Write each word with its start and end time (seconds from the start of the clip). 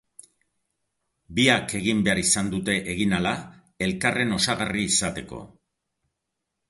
Biak 1.39 1.75
egin 1.81 2.01
behar 2.07 2.21
izan 2.23 2.49
dute 2.55 2.77
eginahala 2.95 3.35
elkarren 3.89 4.35
osagarri 4.39 4.87
izateko. 4.93 5.43